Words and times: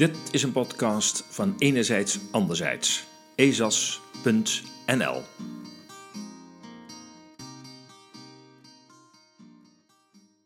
Dit 0.00 0.28
is 0.32 0.42
een 0.42 0.52
podcast 0.52 1.24
van 1.30 1.54
Enerzijds 1.58 2.18
Anderzijds. 2.30 3.06
ezas.nl 3.34 5.22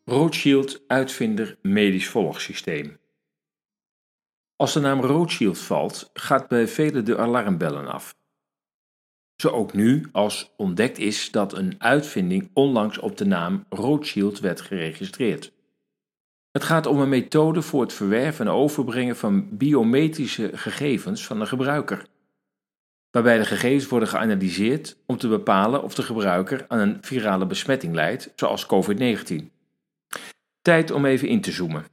Rothschild 0.05 0.83
uitvinder 0.87 1.59
medisch 1.63 2.09
volgsysteem. 2.09 2.99
Als 4.57 4.73
de 4.73 4.81
naam 4.81 5.01
Rothschild 5.01 5.59
valt, 5.59 6.11
gaat 6.13 6.49
bij 6.49 6.69
velen 6.69 7.05
de 7.05 7.19
alarmbellen 7.19 7.87
af. 7.87 8.15
Zo 9.37 9.49
ook 9.49 9.73
nu, 9.73 10.09
als 10.13 10.53
ontdekt 10.57 10.99
is 10.99 11.31
dat 11.31 11.57
een 11.57 11.75
uitvinding 11.79 12.51
onlangs 12.55 12.99
op 12.99 13.17
de 13.17 13.27
naam 13.27 13.65
Rothschild 13.69 14.41
werd 14.41 14.61
geregistreerd. 14.61 15.53
Het 16.55 16.65
gaat 16.65 16.87
om 16.87 17.01
een 17.01 17.09
methode 17.09 17.63
voor 17.63 17.81
het 17.81 17.93
verwerven 17.93 18.47
en 18.47 18.53
overbrengen 18.53 19.17
van 19.17 19.57
biometrische 19.57 20.51
gegevens 20.57 21.27
van 21.27 21.39
de 21.39 21.47
gebruiker. 21.47 22.07
Waarbij 23.11 23.39
de 23.39 23.45
gegevens 23.45 23.89
worden 23.89 24.09
geanalyseerd 24.09 24.97
om 25.07 25.17
te 25.17 25.29
bepalen 25.29 25.83
of 25.83 25.95
de 25.95 26.03
gebruiker 26.03 26.65
aan 26.69 26.79
een 26.79 26.99
virale 27.01 27.47
besmetting 27.47 27.95
leidt, 27.95 28.33
zoals 28.37 28.67
COVID-19. 28.67 29.35
Tijd 30.63 30.91
om 30.91 31.05
even 31.05 31.29
in 31.29 31.41
te 31.41 31.53
zoomen. 31.53 31.85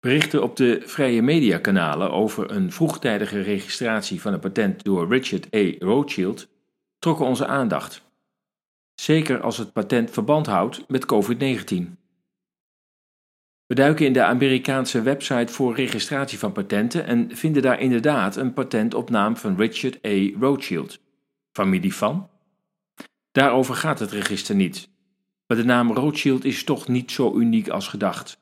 Berichten 0.00 0.42
op 0.42 0.56
de 0.56 0.82
vrije 0.84 1.22
mediakanalen 1.22 2.10
over 2.10 2.50
een 2.50 2.72
vroegtijdige 2.72 3.40
registratie 3.40 4.20
van 4.20 4.32
een 4.32 4.40
patent 4.40 4.84
door 4.84 5.08
Richard 5.08 5.54
A. 5.54 5.74
Rothschild 5.78 6.48
trokken 6.98 7.26
onze 7.26 7.46
aandacht. 7.46 8.02
Zeker 8.94 9.40
als 9.40 9.58
het 9.58 9.72
patent 9.72 10.10
verband 10.10 10.46
houdt 10.46 10.84
met 10.88 11.06
COVID-19. 11.06 12.01
We 13.72 13.78
duiken 13.78 14.06
in 14.06 14.12
de 14.12 14.22
Amerikaanse 14.22 15.02
website 15.02 15.52
voor 15.52 15.74
registratie 15.74 16.38
van 16.38 16.52
patenten 16.52 17.06
en 17.06 17.36
vinden 17.36 17.62
daar 17.62 17.80
inderdaad 17.80 18.36
een 18.36 18.52
patent 18.52 18.94
op 18.94 19.10
naam 19.10 19.36
van 19.36 19.56
Richard 19.56 20.06
A. 20.06 20.30
Rothschild. 20.40 21.00
Familie 21.52 21.94
van? 21.94 22.28
Daarover 23.30 23.74
gaat 23.74 23.98
het 23.98 24.10
register 24.10 24.54
niet. 24.54 24.88
Maar 25.46 25.56
de 25.56 25.64
naam 25.64 25.92
Rothschild 25.92 26.44
is 26.44 26.64
toch 26.64 26.88
niet 26.88 27.10
zo 27.10 27.36
uniek 27.36 27.68
als 27.68 27.88
gedacht. 27.88 28.40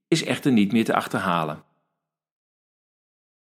is 0.09 0.25
echter 0.25 0.53
niet 0.53 0.73
meer 0.73 0.85
te 0.85 0.95
achterhalen. 0.95 1.63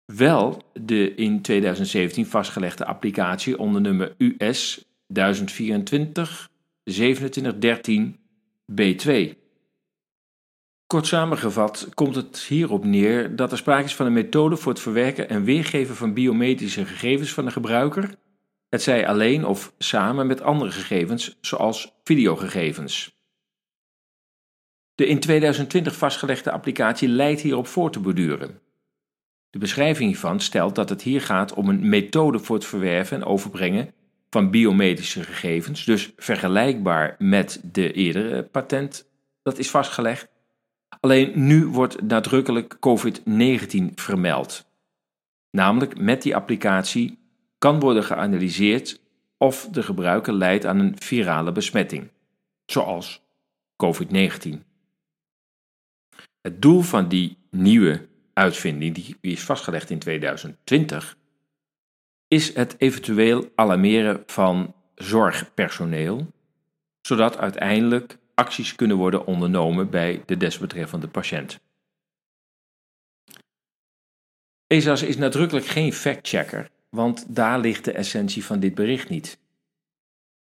Wel 0.05 0.61
de 0.73 1.15
in 1.15 1.41
2017 1.41 2.25
vastgelegde 2.25 2.85
applicatie 2.85 3.59
onder 3.59 3.81
nummer 3.81 4.15
US 4.17 4.85
1024 5.07 6.49
2713 6.83 8.19
B2. 8.71 9.42
Kort 10.93 11.07
samengevat 11.07 11.87
komt 11.93 12.15
het 12.15 12.37
hierop 12.37 12.83
neer 12.83 13.35
dat 13.35 13.51
er 13.51 13.57
sprake 13.57 13.83
is 13.83 13.95
van 13.95 14.05
een 14.05 14.13
methode 14.13 14.57
voor 14.57 14.71
het 14.71 14.81
verwerken 14.81 15.29
en 15.29 15.43
weergeven 15.43 15.95
van 15.95 16.13
biometrische 16.13 16.85
gegevens 16.85 17.33
van 17.33 17.45
de 17.45 17.51
gebruiker, 17.51 18.15
het 18.69 18.81
zij 18.81 19.07
alleen 19.07 19.45
of 19.45 19.73
samen 19.77 20.27
met 20.27 20.41
andere 20.41 20.71
gegevens, 20.71 21.37
zoals 21.41 21.93
videogegevens. 22.03 23.17
De 24.95 25.05
in 25.05 25.19
2020 25.19 25.95
vastgelegde 25.95 26.51
applicatie 26.51 27.07
leidt 27.07 27.41
hierop 27.41 27.67
voor 27.67 27.91
te 27.91 27.99
borduren. 27.99 28.59
De 29.49 29.59
beschrijving 29.59 30.09
hiervan 30.09 30.39
stelt 30.39 30.75
dat 30.75 30.89
het 30.89 31.01
hier 31.01 31.21
gaat 31.21 31.53
om 31.53 31.69
een 31.69 31.89
methode 31.89 32.39
voor 32.39 32.55
het 32.55 32.65
verwerven 32.65 33.17
en 33.17 33.25
overbrengen 33.25 33.93
van 34.29 34.51
biometrische 34.51 35.23
gegevens, 35.23 35.85
dus 35.85 36.11
vergelijkbaar 36.17 37.15
met 37.17 37.61
de 37.63 37.91
eerdere 37.91 38.43
patent 38.43 39.11
dat 39.43 39.57
is 39.57 39.69
vastgelegd. 39.69 40.32
Alleen 40.99 41.47
nu 41.47 41.65
wordt 41.65 42.01
nadrukkelijk 42.01 42.77
COVID-19 42.79 43.93
vermeld. 43.95 44.65
Namelijk 45.51 45.99
met 45.99 46.21
die 46.21 46.35
applicatie 46.35 47.17
kan 47.57 47.79
worden 47.79 48.03
geanalyseerd 48.03 49.01
of 49.37 49.67
de 49.71 49.83
gebruiker 49.83 50.33
leidt 50.33 50.65
aan 50.65 50.79
een 50.79 50.95
virale 50.99 51.51
besmetting, 51.51 52.09
zoals 52.65 53.21
COVID-19. 53.85 54.49
Het 56.41 56.61
doel 56.61 56.81
van 56.81 57.07
die 57.07 57.37
nieuwe 57.49 58.07
uitvinding, 58.33 58.95
die 58.95 59.17
is 59.21 59.43
vastgelegd 59.43 59.89
in 59.89 59.99
2020, 59.99 61.17
is 62.27 62.55
het 62.55 62.75
eventueel 62.77 63.51
alarmeren 63.55 64.23
van 64.25 64.75
zorgpersoneel, 64.95 66.31
zodat 67.01 67.37
uiteindelijk 67.37 68.17
acties 68.33 68.75
kunnen 68.75 68.97
worden 68.97 69.25
ondernomen 69.25 69.89
bij 69.89 70.23
de 70.25 70.37
desbetreffende 70.37 71.07
patiënt. 71.07 71.59
ESAS 74.67 75.01
is 75.01 75.17
nadrukkelijk 75.17 75.65
geen 75.65 75.93
factchecker, 75.93 76.69
want 76.89 77.35
daar 77.35 77.59
ligt 77.59 77.85
de 77.85 77.91
essentie 77.91 78.45
van 78.45 78.59
dit 78.59 78.75
bericht 78.75 79.09
niet. 79.09 79.37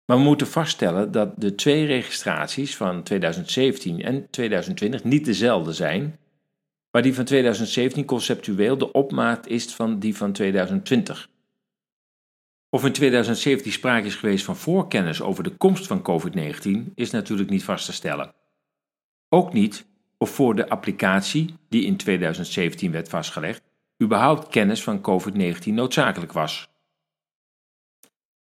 Maar 0.05 0.17
we 0.17 0.23
moeten 0.23 0.47
vaststellen 0.47 1.13
dat 1.13 1.33
de 1.37 1.55
twee 1.55 1.87
registraties 1.87 2.77
van 2.77 3.03
2017 3.03 4.03
en 4.03 4.31
2020 4.31 5.05
niet 5.05 5.25
dezelfde 5.25 5.73
zijn, 5.73 6.19
maar 6.91 7.03
die 7.03 7.15
van 7.15 7.25
2017 7.25 8.05
conceptueel 8.05 8.79
de 8.79 8.93
opmaat 8.93 9.47
is 9.47 9.75
van 9.75 9.99
die 9.99 10.17
van 10.17 10.33
2020. 10.33 11.29
Of 12.75 12.85
in 12.85 12.93
2017 12.93 13.73
sprake 13.73 14.07
is 14.07 14.15
geweest 14.15 14.45
van 14.45 14.57
voorkennis 14.57 15.23
over 15.23 15.45
de 15.45 15.57
komst 15.57 15.87
van 15.87 16.03
COVID-19 16.03 16.95
is 16.95 17.11
natuurlijk 17.11 17.51
niet 17.51 17.65
vast 17.65 17.87
te 17.87 17.93
stellen. 17.93 18.35
Ook 19.29 19.53
niet 19.53 19.87
of 20.19 20.31
voor 20.31 20.55
de 20.55 20.69
applicatie, 20.69 21.55
die 21.69 21.85
in 21.85 21.97
2017 21.97 22.93
werd 22.93 23.09
vastgelegd, 23.09 23.63
überhaupt 24.03 24.49
kennis 24.49 24.83
van 24.83 25.01
COVID-19 25.01 25.65
noodzakelijk 25.65 26.33
was. 26.33 26.69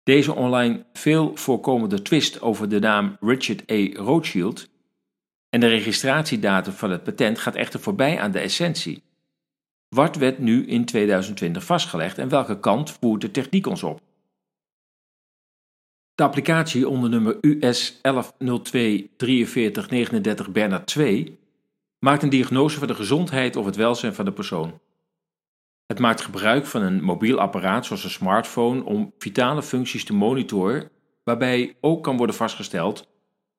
Deze 0.03 0.33
online 0.33 0.85
veel 0.93 1.35
voorkomende 1.35 2.01
twist 2.01 2.41
over 2.41 2.69
de 2.69 2.79
naam 2.79 3.17
Richard 3.19 3.71
A. 3.71 4.03
Rothschild 4.03 4.69
en 5.49 5.59
de 5.59 5.67
registratiedatum 5.67 6.73
van 6.73 6.91
het 6.91 7.03
patent 7.03 7.39
gaat 7.39 7.55
echter 7.55 7.79
voorbij 7.79 8.19
aan 8.19 8.31
de 8.31 8.39
essentie. 8.39 9.03
Wat 9.89 10.15
werd 10.15 10.39
nu 10.39 10.67
in 10.67 10.85
2020 10.85 11.63
vastgelegd 11.63 12.17
en 12.17 12.29
welke 12.29 12.59
kant 12.59 12.91
voert 12.91 13.21
de 13.21 13.31
techniek 13.31 13.67
ons 13.67 13.83
op? 13.83 14.05
De 16.17 16.23
applicatie 16.23 16.87
onder 16.87 17.09
nummer 17.09 17.37
US 17.41 17.99
1102 18.01 19.09
Bernard 20.51 20.87
2 20.87 21.39
maakt 21.99 22.23
een 22.23 22.29
diagnose 22.29 22.79
van 22.79 22.87
de 22.87 22.95
gezondheid 22.95 23.55
of 23.55 23.65
het 23.65 23.75
welzijn 23.75 24.13
van 24.13 24.25
de 24.25 24.31
persoon. 24.31 24.79
Het 25.85 25.99
maakt 25.99 26.21
gebruik 26.21 26.65
van 26.65 26.81
een 26.81 27.03
mobiel 27.03 27.39
apparaat 27.39 27.85
zoals 27.85 28.03
een 28.03 28.09
smartphone 28.09 28.83
om 28.83 29.13
vitale 29.17 29.63
functies 29.63 30.05
te 30.05 30.13
monitoren, 30.13 30.89
waarbij 31.23 31.75
ook 31.81 32.03
kan 32.03 32.17
worden 32.17 32.35
vastgesteld 32.35 33.07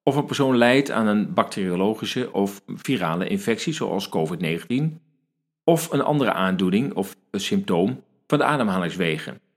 of 0.02 0.16
een 0.16 0.26
persoon 0.26 0.56
lijdt 0.56 0.90
aan 0.90 1.06
een 1.06 1.34
bacteriologische 1.34 2.32
of 2.32 2.62
virale 2.66 3.28
infectie 3.28 3.72
zoals 3.72 4.08
COVID-19 4.08 4.82
of 5.64 5.92
een 5.92 6.02
andere 6.02 6.32
aandoening 6.32 6.94
of 6.94 7.16
een 7.30 7.40
symptoom 7.40 8.02
van 8.26 8.38
de 8.38 8.44
ademhalingswegen. 8.44 9.47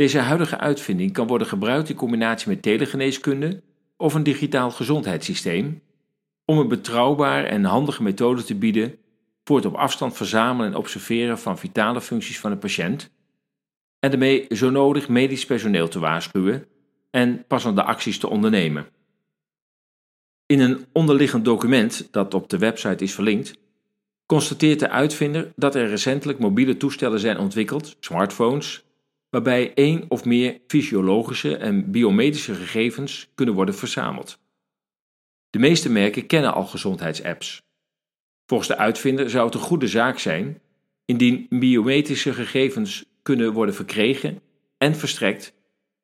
Deze 0.00 0.18
huidige 0.18 0.58
uitvinding 0.58 1.12
kan 1.12 1.26
worden 1.26 1.46
gebruikt 1.46 1.88
in 1.88 1.96
combinatie 1.96 2.48
met 2.48 2.62
telegeneeskunde 2.62 3.62
of 3.96 4.14
een 4.14 4.22
digitaal 4.22 4.70
gezondheidssysteem 4.70 5.82
om 6.44 6.58
een 6.58 6.68
betrouwbare 6.68 7.46
en 7.46 7.64
handige 7.64 8.02
methode 8.02 8.42
te 8.42 8.54
bieden 8.54 8.98
voor 9.44 9.56
het 9.56 9.66
op 9.66 9.74
afstand 9.74 10.16
verzamelen 10.16 10.70
en 10.70 10.76
observeren 10.76 11.38
van 11.38 11.58
vitale 11.58 12.00
functies 12.00 12.40
van 12.40 12.50
een 12.50 12.58
patiënt 12.58 13.10
en 13.98 14.10
daarmee 14.10 14.46
zo 14.48 14.70
nodig 14.70 15.08
medisch 15.08 15.46
personeel 15.46 15.88
te 15.88 15.98
waarschuwen 15.98 16.66
en 17.10 17.44
passende 17.46 17.82
acties 17.82 18.18
te 18.18 18.28
ondernemen. 18.28 18.86
In 20.46 20.60
een 20.60 20.86
onderliggend 20.92 21.44
document 21.44 22.08
dat 22.10 22.34
op 22.34 22.48
de 22.48 22.58
website 22.58 23.04
is 23.04 23.14
verlinkt, 23.14 23.58
constateert 24.26 24.80
de 24.80 24.90
uitvinder 24.90 25.52
dat 25.56 25.74
er 25.74 25.88
recentelijk 25.88 26.38
mobiele 26.38 26.76
toestellen 26.76 27.20
zijn 27.20 27.38
ontwikkeld, 27.38 27.96
smartphones, 28.00 28.84
waarbij 29.30 29.74
één 29.74 30.04
of 30.08 30.24
meer 30.24 30.60
fysiologische 30.66 31.56
en 31.56 31.90
biometrische 31.90 32.54
gegevens 32.54 33.30
kunnen 33.34 33.54
worden 33.54 33.74
verzameld. 33.74 34.38
De 35.50 35.58
meeste 35.58 35.90
merken 35.90 36.26
kennen 36.26 36.54
al 36.54 36.66
gezondheidsapps. 36.66 37.62
Volgens 38.46 38.68
de 38.68 38.76
uitvinder 38.76 39.30
zou 39.30 39.44
het 39.44 39.54
een 39.54 39.60
goede 39.60 39.88
zaak 39.88 40.18
zijn 40.18 40.60
indien 41.04 41.46
biometrische 41.48 42.32
gegevens 42.32 43.04
kunnen 43.22 43.52
worden 43.52 43.74
verkregen 43.74 44.40
en 44.78 44.94
verstrekt 44.94 45.54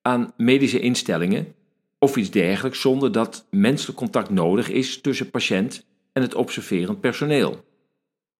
aan 0.02 0.32
medische 0.36 0.80
instellingen 0.80 1.54
of 1.98 2.16
iets 2.16 2.30
dergelijks 2.30 2.80
zonder 2.80 3.12
dat 3.12 3.46
menselijk 3.50 3.98
contact 3.98 4.30
nodig 4.30 4.68
is 4.70 5.00
tussen 5.00 5.30
patiënt 5.30 5.86
en 6.12 6.22
het 6.22 6.34
observerend 6.34 7.00
personeel. 7.00 7.64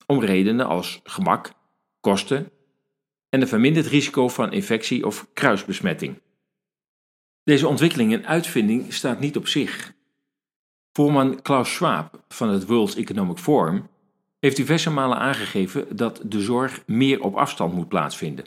Om 0.06 0.20
redenen 0.20 0.66
als 0.66 1.00
gemak, 1.04 1.52
kosten 2.00 2.50
en 3.36 3.42
een 3.42 3.48
verminderd 3.48 3.86
risico 3.86 4.28
van 4.28 4.52
infectie 4.52 5.06
of 5.06 5.28
kruisbesmetting. 5.32 6.20
Deze 7.44 7.68
ontwikkeling 7.68 8.12
en 8.12 8.26
uitvinding 8.26 8.92
staat 8.92 9.20
niet 9.20 9.36
op 9.36 9.48
zich. 9.48 9.94
Voorman 10.92 11.42
Klaus 11.42 11.74
Schwab 11.74 12.24
van 12.28 12.48
het 12.48 12.66
World 12.66 12.96
Economic 12.96 13.38
Forum 13.38 13.88
heeft 14.38 14.56
diverse 14.56 14.90
malen 14.90 15.18
aangegeven 15.18 15.96
dat 15.96 16.20
de 16.24 16.40
zorg 16.40 16.82
meer 16.86 17.22
op 17.22 17.34
afstand 17.34 17.72
moet 17.74 17.88
plaatsvinden. 17.88 18.44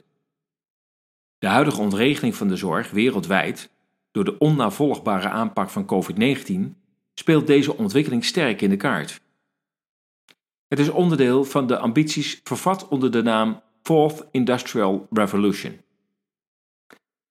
De 1.37 1.47
huidige 1.47 1.81
ontregeling 1.81 2.35
van 2.35 2.47
de 2.47 2.55
zorg 2.55 2.91
wereldwijd 2.91 3.71
door 4.11 4.23
de 4.23 4.37
onnavolgbare 4.37 5.29
aanpak 5.29 5.69
van 5.69 5.85
COVID-19 5.85 6.75
speelt 7.13 7.47
deze 7.47 7.77
ontwikkeling 7.77 8.25
sterk 8.25 8.61
in 8.61 8.69
de 8.69 8.77
kaart. 8.77 9.21
Het 10.67 10.79
is 10.79 10.89
onderdeel 10.89 11.43
van 11.43 11.67
de 11.67 11.77
ambities 11.77 12.39
vervat 12.43 12.87
onder 12.87 13.11
de 13.11 13.21
naam 13.21 13.61
Fourth 13.89 14.27
Industrial 14.31 15.07
Revolution. 15.09 15.81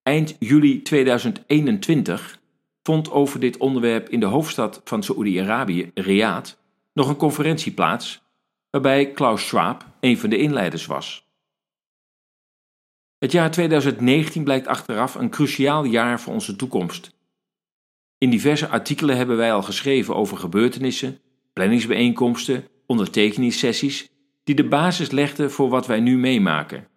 Eind 0.02 0.36
juli 0.38 0.82
2021 0.82 2.40
vond 2.82 3.10
over 3.10 3.40
dit 3.40 3.56
onderwerp 3.56 4.08
in 4.08 4.20
de 4.20 4.26
hoofdstad 4.26 4.80
van 4.84 5.02
Saoedi-Arabië, 5.02 5.90
Riyadh, 5.94 6.52
nog 6.92 7.08
een 7.08 7.16
conferentie 7.16 7.72
plaats, 7.72 8.22
waarbij 8.70 9.12
Klaus 9.12 9.46
Schwab 9.46 9.86
een 10.00 10.18
van 10.18 10.30
de 10.30 10.38
inleiders 10.38 10.86
was. 10.86 11.28
Het 13.18 13.32
jaar 13.32 13.50
2019 13.50 14.44
blijkt 14.44 14.66
achteraf 14.66 15.14
een 15.14 15.30
cruciaal 15.30 15.84
jaar 15.84 16.20
voor 16.20 16.32
onze 16.32 16.56
toekomst. 16.56 17.14
In 18.18 18.30
diverse 18.30 18.68
artikelen 18.68 19.16
hebben 19.16 19.36
wij 19.36 19.52
al 19.52 19.62
geschreven 19.62 20.16
over 20.16 20.36
gebeurtenissen, 20.36 21.20
planningsbijeenkomsten, 21.52 22.68
ondertekeningssessies 22.86 24.08
die 24.48 24.56
de 24.56 24.68
basis 24.68 25.10
legden 25.10 25.50
voor 25.50 25.68
wat 25.68 25.86
wij 25.86 26.00
nu 26.00 26.18
meemaken. 26.18 26.88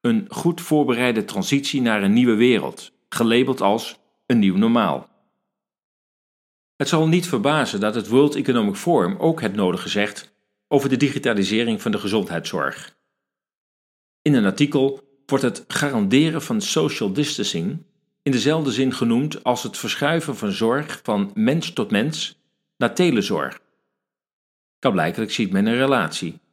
Een 0.00 0.26
goed 0.28 0.60
voorbereide 0.60 1.24
transitie 1.24 1.80
naar 1.80 2.02
een 2.02 2.12
nieuwe 2.12 2.34
wereld, 2.34 2.92
gelabeld 3.08 3.60
als 3.60 3.98
een 4.26 4.38
nieuw 4.38 4.56
normaal. 4.56 5.08
Het 6.76 6.88
zal 6.88 7.08
niet 7.08 7.28
verbazen 7.28 7.80
dat 7.80 7.94
het 7.94 8.08
World 8.08 8.34
Economic 8.34 8.74
Forum 8.74 9.16
ook 9.16 9.40
het 9.40 9.54
nodige 9.54 9.88
zegt 9.88 10.34
over 10.68 10.88
de 10.88 10.96
digitalisering 10.96 11.82
van 11.82 11.90
de 11.90 11.98
gezondheidszorg. 11.98 12.96
In 14.22 14.34
een 14.34 14.44
artikel 14.44 15.00
wordt 15.26 15.44
het 15.44 15.64
garanderen 15.68 16.42
van 16.42 16.60
social 16.60 17.12
distancing 17.12 17.84
in 18.22 18.32
dezelfde 18.32 18.72
zin 18.72 18.92
genoemd 18.92 19.44
als 19.44 19.62
het 19.62 19.78
verschuiven 19.78 20.36
van 20.36 20.52
zorg 20.52 21.00
van 21.02 21.30
mens 21.34 21.72
tot 21.72 21.90
mens 21.90 22.38
naar 22.76 22.94
telezorg. 22.94 23.60
Blijkelijk 24.78 25.30
ziet 25.30 25.52
men 25.52 25.66
een 25.66 25.76
relatie. 25.76 26.44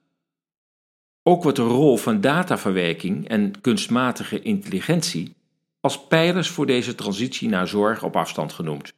Ook 1.24 1.44
wordt 1.44 1.58
de 1.58 1.64
rol 1.64 1.98
van 1.98 2.22
dataverwerking 2.22 3.28
en 3.28 3.62
kunstmatige 3.62 4.42
intelligentie 4.42 5.36
als 5.80 6.08
pijlers 6.08 6.50
voor 6.50 6.66
deze 6.66 6.96
transitie 6.96 7.50
naar 7.50 7.68
zorg 7.68 8.04
op 8.04 8.16
afstand 8.16 8.54
genoemd. 8.54 8.94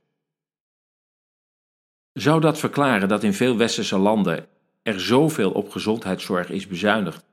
Zou 2.14 2.42
dat 2.42 2.60
verklaren 2.60 3.08
dat 3.08 3.24
in 3.24 3.34
veel 3.34 3.58
westerse 3.58 3.98
landen 3.98 4.48
er 4.84 5.02
zoveel 5.02 5.52
op 5.52 5.70
gezondheidszorg 5.70 6.50
is 6.50 6.68
bezuinigd, 6.68 7.26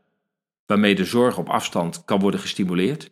waarmee 0.66 0.94
de 0.94 1.04
zorg 1.04 1.38
op 1.38 1.48
afstand 1.48 2.04
kan 2.04 2.20
worden 2.20 2.40
gestimuleerd? 2.40 3.10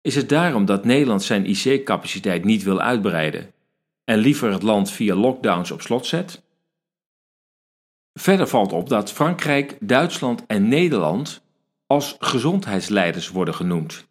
Is 0.00 0.14
het 0.14 0.28
daarom 0.28 0.64
dat 0.64 0.84
Nederland 0.84 1.22
zijn 1.22 1.46
IC-capaciteit 1.46 2.44
niet 2.44 2.62
wil 2.62 2.80
uitbreiden 2.80 3.52
en 4.04 4.18
liever 4.18 4.52
het 4.52 4.62
land 4.62 4.90
via 4.90 5.14
lockdowns 5.14 5.70
op 5.70 5.80
slot 5.80 6.06
zet? 6.06 6.43
Verder 8.14 8.46
valt 8.46 8.72
op 8.72 8.88
dat 8.88 9.12
Frankrijk, 9.12 9.76
Duitsland 9.80 10.46
en 10.46 10.68
Nederland 10.68 11.42
als 11.86 12.16
gezondheidsleiders 12.18 13.28
worden 13.28 13.54
genoemd. 13.54 14.06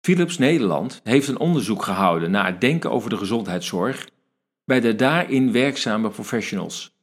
Philips 0.00 0.38
Nederland 0.38 1.00
heeft 1.02 1.28
een 1.28 1.38
onderzoek 1.38 1.82
gehouden 1.82 2.30
naar 2.30 2.46
het 2.46 2.60
denken 2.60 2.90
over 2.90 3.10
de 3.10 3.16
gezondheidszorg 3.16 4.08
bij 4.64 4.80
de 4.80 4.94
daarin 4.94 5.52
werkzame 5.52 6.10
professionals. 6.10 6.94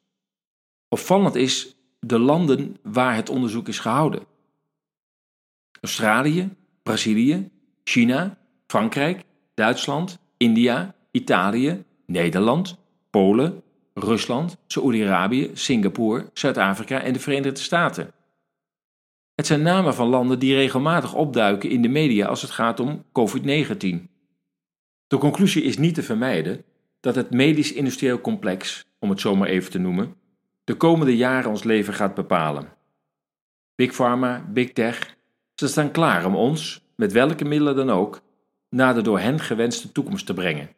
Opvallend 0.90 1.36
is 1.36 1.76
de 2.00 2.20
landen 2.20 2.78
waar 2.84 3.16
het 3.16 3.30
onderzoek 3.30 3.68
is 3.68 3.80
gehouden: 3.80 4.26
Australië, 5.82 6.50
Brazilië, 6.84 7.50
China, 7.84 8.38
Frankrijk, 8.68 9.24
Duitsland, 9.54 10.20
India, 10.38 10.96
Italië, 11.12 11.84
Nederland, 12.06 12.78
Polen, 13.10 13.64
Rusland, 13.94 14.58
Saoedi-Arabië, 14.68 15.52
Singapore, 15.54 16.30
Zuid-Afrika 16.34 17.02
en 17.02 17.14
de 17.14 17.20
Verenigde 17.20 17.62
Staten. 17.62 18.12
Het 19.36 19.46
zijn 19.46 19.62
namen 19.62 19.94
van 19.94 20.08
landen 20.08 20.40
die 20.40 20.56
regelmatig 20.56 21.14
opduiken 21.14 21.70
in 21.70 21.82
de 21.82 21.88
media 21.88 22.28
als 22.28 22.42
het 22.42 22.52
gaat 22.52 22.80
om 22.80 23.04
COVID-19. 23.06 24.10
De 25.08 25.18
conclusie 25.18 25.64
is 25.64 25.78
niet 25.78 25.96
te 25.96 26.04
vermijden 26.04 26.64
dat 27.00 27.16
het 27.16 27.32
medisch-industrieel 27.32 28.22
complex, 28.22 28.86
om 29.00 29.10
het 29.10 29.20
zo 29.20 29.36
maar 29.36 29.48
even 29.48 29.72
te 29.72 29.80
noemen, 29.80 30.16
de 30.64 30.76
komende 30.76 31.16
jaren 31.16 31.50
ons 31.50 31.64
leven 31.64 31.94
gaat 31.94 32.16
bepalen. 32.16 32.74
Big 33.76 33.94
Pharma, 33.94 34.46
Big 34.50 34.74
Tech, 34.74 35.16
ze 35.56 35.68
staan 35.68 35.92
klaar 35.92 36.26
om 36.26 36.36
ons, 36.36 36.82
met 36.96 37.12
welke 37.12 37.46
middelen 37.46 37.76
dan 37.76 37.90
ook, 37.90 38.22
naar 38.70 38.94
de 38.94 39.02
door 39.02 39.20
hen 39.20 39.40
gewenste 39.40 39.92
toekomst 39.92 40.26
te 40.26 40.34
brengen. 40.34 40.70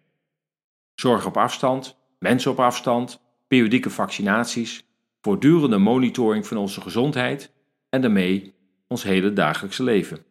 Zorg 0.96 1.25
op 1.25 1.38
afstand, 1.38 1.98
mensen 2.24 2.51
op 2.51 2.60
afstand, 2.60 3.22
periodieke 3.48 3.89
vaccinaties, 3.89 4.86
voortdurende 5.22 5.77
monitoring 5.77 6.48
van 6.48 6.58
onze 6.58 6.82
gezondheid 6.82 7.51
en 7.89 8.01
daarmee 8.01 8.53
ons 8.88 9.03
hele 9.03 9.34
dagelijkse 9.34 9.84
leven. 9.84 10.25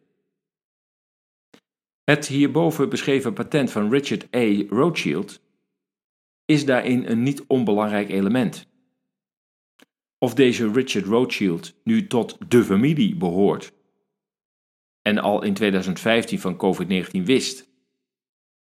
Het 2.03 2.27
hierboven 2.27 2.89
beschreven 2.89 3.33
patent 3.33 3.71
van 3.71 3.91
Richard 3.91 4.35
A. 4.35 4.63
Rothschild 4.69 5.41
is 6.45 6.65
daarin 6.65 7.05
een 7.05 7.23
niet 7.23 7.43
onbelangrijk 7.47 8.09
element. 8.09 8.67
Of 10.17 10.33
deze 10.33 10.71
Richard 10.71 11.05
Rothschild 11.05 11.73
nu 11.83 12.07
tot 12.07 12.37
de 12.47 12.63
familie 12.63 13.15
behoort, 13.15 13.73
en 15.01 15.17
al 15.17 15.43
in 15.43 15.53
2015 15.53 16.39
van 16.39 16.55
COVID-19 16.55 17.23
wist, 17.23 17.69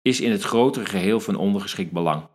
is 0.03 0.21
in 0.21 0.31
het 0.31 0.43
grotere 0.43 0.87
geheel 0.87 1.21
van 1.21 1.37
ondergeschikt 1.37 1.93
belang. 1.93 2.31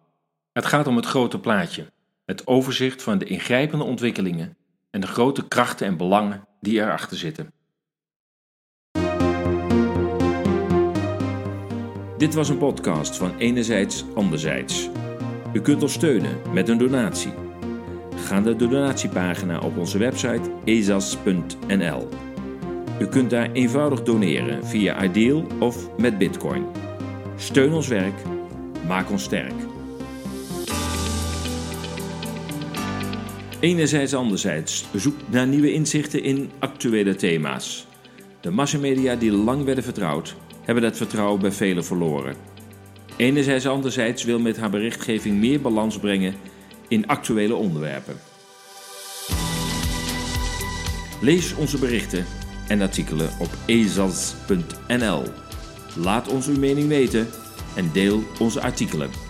Het 0.57 0.65
gaat 0.65 0.87
om 0.87 0.95
het 0.95 1.05
grote 1.05 1.39
plaatje, 1.39 1.91
het 2.25 2.47
overzicht 2.47 3.03
van 3.03 3.17
de 3.17 3.25
ingrijpende 3.25 3.83
ontwikkelingen 3.83 4.57
en 4.89 5.01
de 5.01 5.07
grote 5.07 5.47
krachten 5.47 5.87
en 5.87 5.97
belangen 5.97 6.47
die 6.61 6.79
erachter 6.79 7.17
zitten. 7.17 7.53
Dit 12.17 12.33
was 12.33 12.49
een 12.49 12.57
podcast 12.57 13.17
van 13.17 13.37
Enerzijds 13.37 14.05
Anderzijds. 14.15 14.89
U 15.53 15.61
kunt 15.61 15.81
ons 15.81 15.93
steunen 15.93 16.41
met 16.53 16.69
een 16.69 16.77
donatie. 16.77 17.33
Ga 18.15 18.39
naar 18.39 18.57
de 18.57 18.67
donatiepagina 18.67 19.59
op 19.59 19.77
onze 19.77 19.97
website 19.97 20.51
ezas.nl. 20.63 22.09
U 22.99 23.07
kunt 23.07 23.29
daar 23.29 23.51
eenvoudig 23.51 24.03
doneren 24.03 24.65
via 24.65 25.03
Ideal 25.03 25.47
of 25.59 25.97
met 25.97 26.17
Bitcoin. 26.17 26.65
Steun 27.35 27.73
ons 27.73 27.87
werk, 27.87 28.15
maak 28.87 29.09
ons 29.09 29.23
sterk. 29.23 29.75
Enerzijds 33.59 34.13
anderzijds 34.13 34.85
zoekt 34.93 35.31
naar 35.31 35.47
nieuwe 35.47 35.73
inzichten 35.73 36.23
in 36.23 36.51
actuele 36.59 37.15
thema's. 37.15 37.87
De 38.41 38.51
massamedia 38.51 39.15
die 39.15 39.31
lang 39.31 39.63
werden 39.63 39.83
vertrouwd, 39.83 40.35
hebben 40.63 40.83
dat 40.83 40.97
vertrouwen 40.97 41.41
bij 41.41 41.51
velen 41.51 41.85
verloren. 41.85 42.35
Enerzijds 43.15 43.67
anderzijds 43.67 44.23
wil 44.23 44.39
met 44.39 44.57
haar 44.57 44.69
berichtgeving 44.69 45.37
meer 45.37 45.61
balans 45.61 45.99
brengen 45.99 46.35
in 46.87 47.07
actuele 47.07 47.55
onderwerpen. 47.55 48.15
Lees 51.21 51.55
onze 51.55 51.79
berichten 51.79 52.25
en 52.67 52.81
artikelen 52.81 53.29
op 53.39 53.49
ezas.nl. 53.65 55.23
Laat 55.95 56.27
ons 56.27 56.47
uw 56.47 56.59
mening 56.59 56.87
weten 56.87 57.27
en 57.75 57.89
deel 57.93 58.23
onze 58.39 58.61
artikelen. 58.61 59.26